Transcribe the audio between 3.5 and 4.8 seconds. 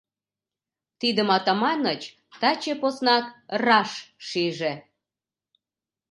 раш шиже.